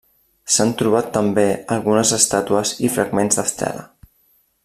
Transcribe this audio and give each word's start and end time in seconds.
S'han 0.53 0.71
trobat 0.79 1.11
també 1.17 1.43
algunes 1.75 2.15
estàtues 2.19 2.73
i 2.89 2.93
fragments 2.97 3.41
d'estela. 3.41 3.87